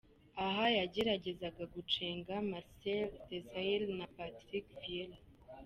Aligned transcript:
Aha 0.45 0.65
yageragezaga 0.79 1.63
gucenga 1.75 2.33
Marcel 2.51 3.07
Desailly 3.29 3.87
na 3.97 4.07
Patrick 4.15 4.67
Viera. 4.81 5.17